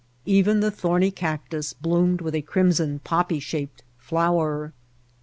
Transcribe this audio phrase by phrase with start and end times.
[0.25, 4.73] Even the thorny cactus bloomed with a crimson, poppy shaped flower.